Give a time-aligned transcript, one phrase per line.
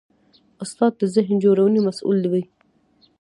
[0.63, 2.43] استاد د ذهن جوړونې مسوول وي.